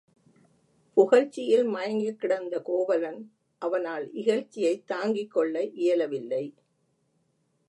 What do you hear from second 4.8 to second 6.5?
தாங்கிக் கொள்ள இயலவில்லை.